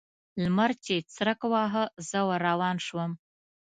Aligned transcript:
لمر 0.43 0.71
چې 0.85 0.95
څرک 1.15 1.39
واهه؛ 1.51 1.83
زه 2.09 2.19
ور 2.27 2.39
روان 2.49 2.77
شوم. 2.85 3.11